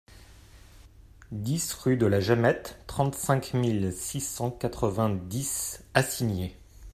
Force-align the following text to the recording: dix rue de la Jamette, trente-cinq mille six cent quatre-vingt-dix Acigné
dix 1.31 1.73
rue 1.73 1.95
de 1.95 2.07
la 2.07 2.19
Jamette, 2.19 2.79
trente-cinq 2.87 3.53
mille 3.53 3.93
six 3.93 4.19
cent 4.19 4.49
quatre-vingt-dix 4.49 5.83
Acigné 5.93 6.57